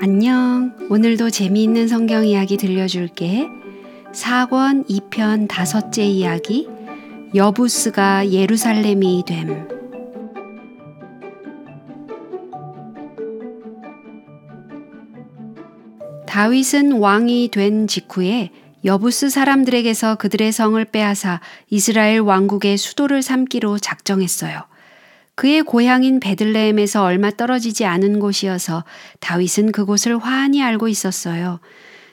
안녕. 0.00 0.76
오늘도 0.90 1.30
재미있는 1.30 1.88
성경 1.88 2.24
이야기 2.24 2.56
들려줄게. 2.56 3.48
4권 4.12 4.88
2편 4.88 5.48
다섯째 5.48 6.04
이야기. 6.04 6.68
여부스가 7.34 8.30
예루살렘이 8.30 9.24
됨. 9.26 9.66
다윗은 16.28 16.92
왕이 16.92 17.48
된 17.48 17.88
직후에 17.88 18.50
여부스 18.84 19.30
사람들에게서 19.30 20.14
그들의 20.14 20.52
성을 20.52 20.84
빼앗아 20.84 21.40
이스라엘 21.70 22.20
왕국의 22.20 22.76
수도를 22.76 23.22
삼기로 23.22 23.78
작정했어요. 23.78 24.62
그의 25.38 25.62
고향인 25.62 26.18
베들레헴에서 26.18 27.04
얼마 27.04 27.30
떨어지지 27.30 27.84
않은 27.84 28.18
곳이어서 28.18 28.82
다윗은 29.20 29.70
그곳을 29.70 30.18
환히 30.18 30.64
알고 30.64 30.88
있었어요. 30.88 31.60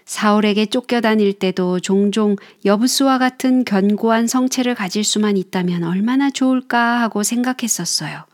사울에게 0.06 0.68
쫓겨다닐 0.68 1.34
때도 1.34 1.80
종종 1.80 2.36
여부스와 2.66 3.18
같은 3.18 3.66
견고한 3.66 4.28
성체를 4.28 4.76
가질 4.76 5.04
수만 5.04 5.38
있다면 5.38 5.86
얼마나 5.86 6.30
좋을까 6.30 7.02
하고 7.02 7.24
생각했었어요. 7.24 8.26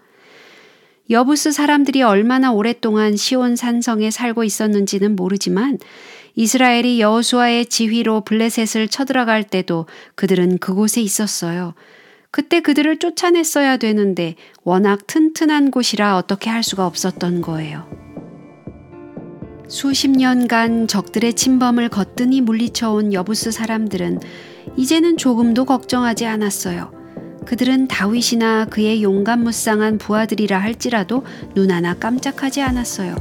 여부스 1.09 1.53
사람들이 1.53 2.01
얼마나 2.01 2.51
오랫동안 2.51 3.15
시온 3.15 3.55
산성에 3.55 4.11
살고 4.11 4.43
있었는지는 4.43 5.15
모르지만 5.15 5.77
이스라엘이 6.35 6.99
여호수아의 6.99 7.67
지휘로 7.67 8.25
블레셋을 8.25 8.89
쳐들어갈 8.89 9.45
때도 9.45 9.85
그들은 10.15 10.57
그곳에 10.57 10.99
있었어요. 10.99 11.75
그때 12.31 12.61
그들을 12.61 12.97
쫓아냈어야 12.97 13.75
되는데 13.75 14.35
워낙 14.63 15.05
튼튼한 15.05 15.69
곳이라 15.69 16.17
어떻게 16.17 16.49
할 16.49 16.63
수가 16.63 16.85
없었던 16.85 17.41
거예요. 17.41 17.85
수십 19.67 20.09
년간 20.09 20.87
적들의 20.87 21.33
침범을 21.33 21.89
거뜬히 21.89 22.41
물리쳐온 22.41 23.13
여부스 23.13 23.51
사람들은 23.51 24.19
이제는 24.77 25.17
조금도 25.17 25.65
걱정하지 25.65 26.25
않았어요. 26.25 26.91
그들은 27.45 27.87
다윗이나 27.87 28.65
그의 28.65 29.03
용감 29.03 29.43
무쌍한 29.43 29.97
부하들이라 29.97 30.57
할지라도 30.57 31.23
눈 31.53 31.71
하나 31.71 31.93
깜짝하지 31.95 32.61
않았어요. 32.61 33.15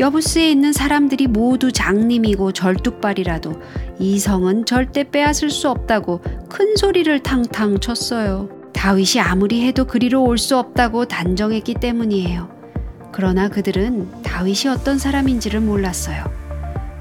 여부스에 0.00 0.50
있는 0.50 0.72
사람들이 0.72 1.26
모두 1.26 1.70
장님이고 1.72 2.52
절뚝발이라도 2.52 3.52
이 3.98 4.18
성은 4.18 4.64
절대 4.64 5.04
빼앗을 5.04 5.50
수 5.50 5.68
없다고 5.68 6.22
큰 6.48 6.74
소리를 6.74 7.22
탕탕 7.22 7.80
쳤어요. 7.80 8.48
다윗이 8.72 9.20
아무리 9.20 9.66
해도 9.66 9.84
그리로 9.84 10.24
올 10.24 10.38
수 10.38 10.56
없다고 10.56 11.04
단정했기 11.04 11.74
때문이에요. 11.74 12.48
그러나 13.12 13.48
그들은 13.48 14.22
다윗이 14.22 14.72
어떤 14.74 14.98
사람인지를 14.98 15.60
몰랐어요. 15.60 16.24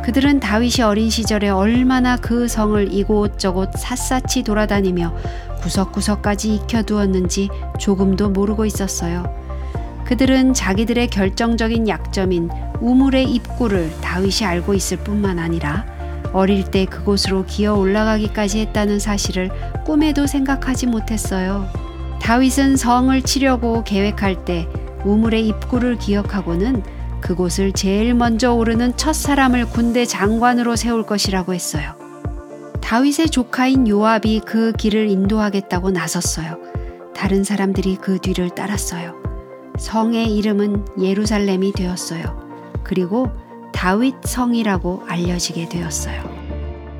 그들은 0.03 0.41
다윗이 0.41 0.81
어린 0.83 1.09
시절에 1.09 1.47
얼마나 1.47 2.17
그 2.17 2.49
성을 2.49 2.91
이곳저곳 2.91 3.71
샅샅이 3.77 4.43
돌아다니며 4.43 5.15
구석구석까지 5.61 6.55
익혀두었는지 6.55 7.47
조금도 7.79 8.31
모르고 8.31 8.65
있었어요. 8.65 9.38
그들은 10.09 10.55
자기들의 10.55 11.09
결정적인 11.09 11.87
약점인 11.87 12.49
우물의 12.81 13.31
입구를 13.31 13.91
다윗이 14.01 14.43
알고 14.43 14.73
있을 14.73 14.97
뿐만 14.97 15.37
아니라 15.37 15.85
어릴 16.33 16.63
때 16.63 16.85
그곳으로 16.85 17.45
기어 17.45 17.75
올라가기까지 17.75 18.59
했다는 18.61 18.97
사실을 18.97 19.51
꿈에도 19.85 20.25
생각하지 20.25 20.87
못했어요. 20.87 21.67
다윗은 22.23 22.75
성을 22.75 23.21
치려고 23.21 23.83
계획할 23.83 24.45
때 24.45 24.67
우물의 25.05 25.47
입구를 25.47 25.99
기억하고는 25.99 26.81
그곳을 27.21 27.71
제일 27.73 28.15
먼저 28.15 28.51
오르는 28.51 28.97
첫 28.97 29.13
사람을 29.13 29.69
군대 29.69 30.05
장관으로 30.05 30.75
세울 30.75 31.05
것이라고 31.05 31.53
했어요. 31.53 31.93
다윗의 32.81 33.29
조카인 33.29 33.87
요압이 33.87 34.41
그 34.43 34.71
길을 34.71 35.07
인도하겠다고 35.07 35.91
나섰어요. 35.91 36.57
다른 37.13 37.43
사람들이 37.43 37.97
그 38.01 38.17
뒤를 38.17 38.49
따랐어요. 38.49 39.18
성의 39.79 40.35
이름은 40.35 40.85
예루살렘이 41.01 41.71
되었어요. 41.71 42.49
그리고 42.83 43.29
다윗 43.71 44.15
성이라고 44.23 45.03
알려지게 45.07 45.69
되었어요. 45.69 46.39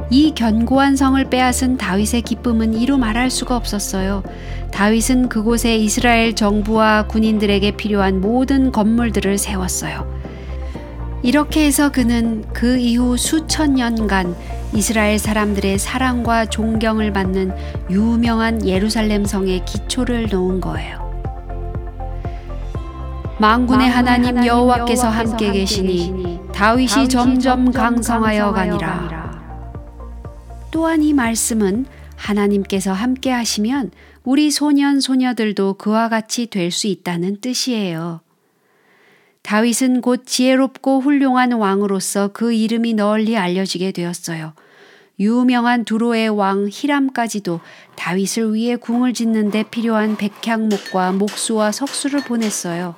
이 0.10 0.34
견고한 0.34 0.96
성을 0.96 1.24
빼앗은 1.30 1.78
다윗의 1.78 2.24
기쁨은 2.24 2.74
이루 2.74 2.98
말할 2.98 3.30
수가 3.30 3.56
없었어요. 3.56 4.24
다윗은 4.72 5.30
그곳에 5.30 5.76
이스라엘 5.76 6.36
정부와 6.36 7.06
군인들에게 7.08 7.72
필요한 7.72 8.22
모든 8.22 8.72
건물들을 8.72 9.38
세웠어요. 9.38 10.20
이렇게 11.22 11.66
해서 11.66 11.92
그는 11.92 12.46
그 12.54 12.78
이후 12.78 13.18
수천 13.18 13.76
년간 13.76 14.36
이스라엘 14.74 15.20
사람들의 15.20 15.78
사랑과 15.78 16.46
존경을 16.46 17.12
받는 17.12 17.52
유명한 17.90 18.66
예루살렘 18.66 19.26
성의 19.26 19.66
기초를 19.66 20.30
놓은 20.30 20.62
거예요. 20.62 21.09
망군의 23.40 23.90
하나님 23.90 24.46
여호와께서 24.46 25.08
함께 25.08 25.54
계시니 25.54 26.40
다윗이 26.54 27.08
점점 27.08 27.72
강성하여 27.72 28.52
가니라. 28.52 29.30
또한 30.72 31.02
이 31.02 31.14
말씀은 31.14 31.86
하나님께서 32.18 32.92
함께 32.92 33.32
하시면 33.32 33.92
우리 34.26 34.52
소년 34.52 35.00
소녀들도 35.00 35.76
그와 35.76 36.10
같이 36.10 36.48
될 36.48 36.70
수 36.70 36.88
있다는 36.88 37.40
뜻이에요. 37.40 38.20
다윗은 39.42 40.02
곧 40.02 40.26
지혜롭고 40.26 41.00
훌륭한 41.00 41.54
왕으로서 41.54 42.32
그 42.34 42.52
이름이 42.52 42.94
널리 42.94 43.38
알려지게 43.38 43.94
되었어요. 43.94 44.52
유명한 45.18 45.86
두로의 45.86 46.28
왕 46.28 46.68
히람까지도 46.70 47.62
다윗을 47.96 48.54
위해 48.54 48.76
궁을 48.76 49.14
짓는 49.14 49.50
데 49.50 49.64
필요한 49.64 50.18
백향목과 50.18 51.14
목수와 51.14 51.72
석수를 51.72 52.26
보냈어요. 52.26 52.96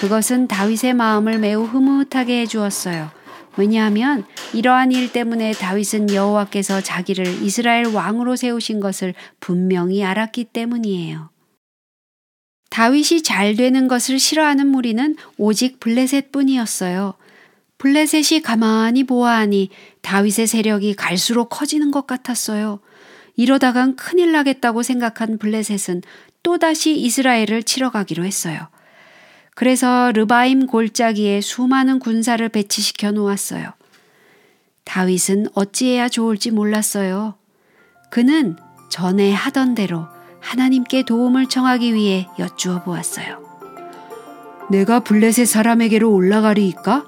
그것은 0.00 0.48
다윗의 0.48 0.94
마음을 0.94 1.38
매우 1.38 1.64
흐뭇하게 1.64 2.40
해 2.40 2.46
주었어요. 2.46 3.10
왜냐하면 3.56 4.24
이러한 4.52 4.92
일 4.92 5.12
때문에 5.12 5.52
다윗은 5.52 6.12
여호와께서 6.12 6.80
자기를 6.80 7.42
이스라엘 7.42 7.86
왕으로 7.86 8.36
세우신 8.36 8.80
것을 8.80 9.14
분명히 9.38 10.04
알았기 10.04 10.44
때문이에요. 10.46 11.30
다윗이 12.70 13.22
잘 13.22 13.54
되는 13.54 13.86
것을 13.86 14.18
싫어하는 14.18 14.66
무리는 14.66 15.16
오직 15.38 15.78
블레셋 15.78 16.32
뿐이었어요. 16.32 17.14
블레셋이 17.78 18.42
가만히 18.42 19.04
보아하니 19.04 19.70
다윗의 20.02 20.48
세력이 20.48 20.94
갈수록 20.94 21.50
커지는 21.50 21.92
것 21.92 22.06
같았어요. 22.06 22.80
이러다간 23.36 23.94
큰일 23.94 24.32
나겠다고 24.32 24.82
생각한 24.82 25.38
블레셋은 25.38 26.02
또다시 26.42 26.98
이스라엘을 26.98 27.62
치러 27.62 27.90
가기로 27.90 28.24
했어요. 28.24 28.68
그래서 29.54 30.10
르바임 30.12 30.66
골짜기에 30.66 31.40
수많은 31.40 32.00
군사를 32.00 32.46
배치시켜 32.48 33.12
놓았어요. 33.12 33.72
다윗은 34.84 35.46
어찌해야 35.54 36.08
좋을지 36.08 36.50
몰랐어요. 36.50 37.34
그는 38.10 38.56
전에 38.90 39.32
하던 39.32 39.74
대로 39.74 40.06
하나님께 40.40 41.04
도움을 41.04 41.48
청하기 41.48 41.94
위해 41.94 42.28
여쭈어 42.38 42.82
보았어요. 42.82 43.42
내가 44.70 45.00
블레셋 45.00 45.46
사람에게로 45.46 46.12
올라가리이까? 46.12 47.06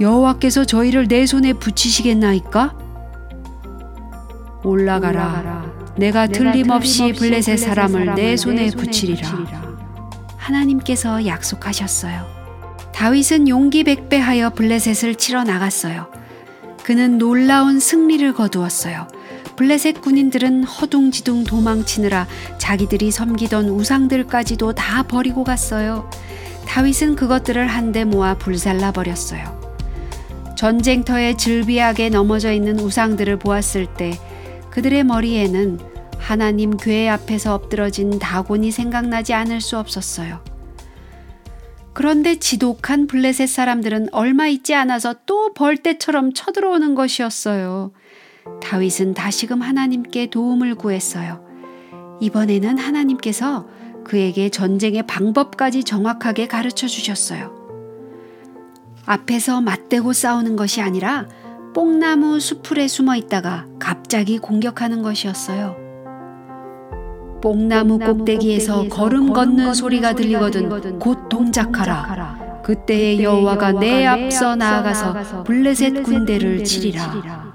여호와께서 0.00 0.64
저희를 0.64 1.08
내 1.08 1.26
손에 1.26 1.54
붙이시겠나이까? 1.54 2.78
올라가라. 4.62 5.26
올라가라. 5.26 5.94
내가, 5.96 6.26
내가 6.26 6.26
틀림없이 6.26 7.12
블레셋 7.12 7.58
사람을 7.58 8.14
내 8.14 8.36
손에 8.36 8.70
붙이리라. 8.70 9.65
하나님께서 10.46 11.26
약속하셨어요. 11.26 12.24
다윗은 12.94 13.48
용기 13.48 13.84
백배하여 13.84 14.50
블레셋을 14.50 15.16
치러 15.16 15.44
나갔어요. 15.44 16.06
그는 16.82 17.18
놀라운 17.18 17.80
승리를 17.80 18.32
거두었어요. 18.32 19.08
블레셋 19.56 20.02
군인들은 20.02 20.64
허둥지둥 20.64 21.44
도망치느라 21.44 22.26
자기들이 22.58 23.10
섬기던 23.10 23.68
우상들까지도 23.68 24.74
다 24.74 25.02
버리고 25.02 25.44
갔어요. 25.44 26.08
다윗은 26.66 27.16
그것들을 27.16 27.66
한데 27.66 28.04
모아 28.04 28.34
불살라 28.34 28.92
버렸어요. 28.92 29.56
전쟁터에 30.56 31.36
즐비하게 31.36 32.08
넘어져 32.08 32.52
있는 32.52 32.78
우상들을 32.78 33.38
보았을 33.38 33.86
때 33.94 34.18
그들의 34.70 35.04
머리에는 35.04 35.95
하나님 36.18 36.76
교회 36.76 37.08
앞에서 37.08 37.54
엎드러진 37.54 38.18
다곤이 38.18 38.70
생각나지 38.70 39.32
않을 39.32 39.60
수 39.60 39.78
없었어요. 39.78 40.40
그런데 41.92 42.38
지독한 42.38 43.06
블레셋 43.06 43.48
사람들은 43.48 44.08
얼마 44.12 44.48
있지 44.48 44.74
않아서 44.74 45.14
또 45.24 45.54
벌떼처럼 45.54 46.34
쳐들어오는 46.34 46.94
것이었어요. 46.94 47.92
다윗은 48.62 49.14
다시금 49.14 49.62
하나님께 49.62 50.28
도움을 50.28 50.74
구했어요. 50.74 51.42
이번에는 52.20 52.78
하나님께서 52.78 53.66
그에게 54.04 54.50
전쟁의 54.50 55.06
방법까지 55.06 55.84
정확하게 55.84 56.48
가르쳐 56.48 56.86
주셨어요. 56.86 57.54
앞에서 59.06 59.60
맞대고 59.60 60.12
싸우는 60.12 60.56
것이 60.56 60.82
아니라 60.82 61.28
뽕나무 61.74 62.40
수풀에 62.40 62.88
숨어 62.88 63.16
있다가 63.16 63.66
갑자기 63.78 64.38
공격하는 64.38 65.02
것이었어요. 65.02 65.85
뽕나무 67.40 67.98
꼭대기에서 67.98 68.88
걸음 68.88 69.32
걷는 69.32 69.74
소리가 69.74 70.14
들리거든 70.14 70.98
곧 70.98 71.28
동작하라. 71.28 72.62
그때의 72.64 73.22
여호와가 73.22 73.72
내 73.72 74.04
앞서 74.06 74.56
나아가서 74.56 75.44
블레셋 75.44 76.02
군대를 76.02 76.64
치리라. 76.64 77.54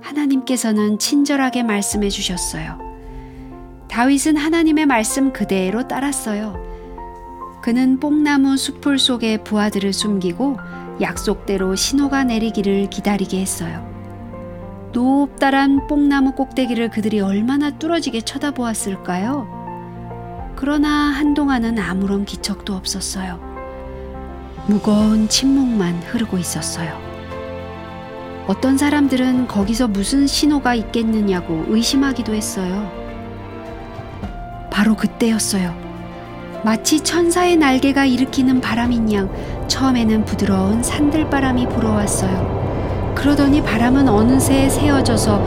하나님께서는 0.00 0.98
친절하게 0.98 1.62
말씀해 1.62 2.08
주셨어요. 2.08 2.78
다윗은 3.88 4.36
하나님의 4.36 4.86
말씀 4.86 5.32
그대로 5.32 5.86
따랐어요. 5.88 6.56
그는 7.62 8.00
뽕나무 8.00 8.56
수풀 8.56 8.98
속에 8.98 9.38
부하들을 9.44 9.92
숨기고 9.92 10.56
약속대로 11.00 11.74
신호가 11.74 12.24
내리기를 12.24 12.90
기다리게 12.90 13.40
했어요. 13.40 13.91
높다란 14.92 15.86
뽕나무 15.86 16.32
꼭대기를 16.32 16.90
그들이 16.90 17.20
얼마나 17.20 17.70
뚫어지게 17.70 18.22
쳐다보았을까요? 18.22 19.62
그러나 20.54 20.90
한동안은 20.90 21.78
아무런 21.78 22.24
기척도 22.24 22.74
없었어요. 22.74 23.40
무거운 24.66 25.28
침묵만 25.28 26.02
흐르고 26.02 26.38
있었어요. 26.38 27.00
어떤 28.46 28.76
사람들은 28.76 29.48
거기서 29.48 29.88
무슨 29.88 30.26
신호가 30.26 30.74
있겠느냐고 30.74 31.64
의심하기도 31.68 32.34
했어요. 32.34 32.90
바로 34.70 34.94
그때였어요. 34.94 35.74
마치 36.64 37.00
천사의 37.00 37.56
날개가 37.56 38.04
일으키는 38.04 38.60
바람인 38.60 39.12
양 39.12 39.66
처음에는 39.68 40.24
부드러운 40.24 40.82
산들바람이 40.82 41.68
불어왔어요. 41.68 42.61
그러더니 43.22 43.62
바람은 43.62 44.08
어느새 44.08 44.68
세어져서 44.68 45.38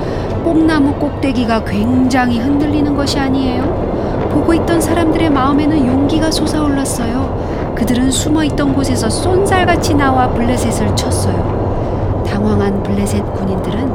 뽕나무 0.46 0.94
꼭대기가 0.94 1.66
굉장히 1.66 2.40
흔들리는 2.40 2.96
것이 2.96 3.20
아니에요. 3.20 4.30
보고 4.32 4.54
있던 4.54 4.80
사람들의 4.80 5.30
마음에는 5.30 5.86
용기가 5.86 6.32
솟아올랐어요. 6.32 7.74
그들은 7.76 8.10
숨어 8.10 8.46
있던 8.46 8.74
곳에서 8.74 9.10
쏜살같이 9.10 9.94
나와 9.94 10.30
블레셋을 10.30 10.96
쳤어요. 10.96 12.24
당황한 12.26 12.82
블레셋 12.82 13.34
군인들은 13.34 13.90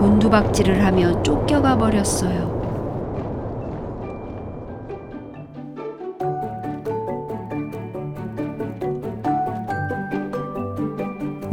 곤두박질을 0.00 0.82
하며 0.82 1.22
쫓겨가 1.22 1.76
버렸어요. 1.76 2.55